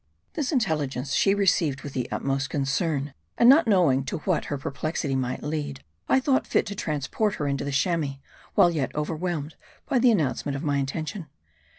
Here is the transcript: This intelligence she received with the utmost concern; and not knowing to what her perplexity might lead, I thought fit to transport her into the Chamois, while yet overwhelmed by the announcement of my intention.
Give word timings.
This 0.33 0.51
intelligence 0.51 1.13
she 1.13 1.35
received 1.35 1.81
with 1.83 1.93
the 1.93 2.09
utmost 2.09 2.49
concern; 2.49 3.13
and 3.37 3.47
not 3.47 3.67
knowing 3.67 4.03
to 4.05 4.17
what 4.21 4.45
her 4.45 4.57
perplexity 4.57 5.15
might 5.15 5.43
lead, 5.43 5.83
I 6.09 6.19
thought 6.19 6.47
fit 6.47 6.65
to 6.65 6.75
transport 6.75 7.35
her 7.35 7.47
into 7.47 7.63
the 7.63 7.71
Chamois, 7.71 8.17
while 8.55 8.71
yet 8.71 8.95
overwhelmed 8.95 9.53
by 9.87 9.99
the 9.99 10.09
announcement 10.09 10.55
of 10.55 10.63
my 10.63 10.77
intention. 10.77 11.27